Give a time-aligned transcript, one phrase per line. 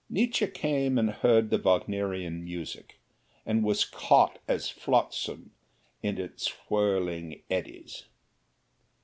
[0.09, 2.97] Nietzsche came and heard the Wagnerian music
[3.45, 5.51] and was caught as flotsam
[6.01, 8.05] in its whirling eddies.